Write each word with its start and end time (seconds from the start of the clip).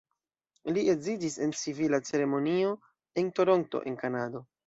Ili 0.71 0.83
edziĝis 0.93 1.35
en 1.47 1.53
civila 1.65 1.99
ceremonio 2.09 2.73
en 3.23 3.31
Toronto 3.41 3.85
en 3.93 4.01
Kanado. 4.05 4.45